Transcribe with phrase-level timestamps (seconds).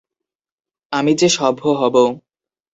[0.93, 1.95] আমি যে সভ্য হব।